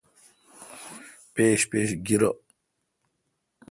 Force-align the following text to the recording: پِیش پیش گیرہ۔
پِیش 1.33 1.59
پیش 1.69 1.89
گیرہ۔ 2.05 2.31